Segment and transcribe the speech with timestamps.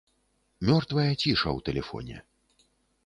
[0.69, 2.17] Мёртвая ціша ў тэлефоне.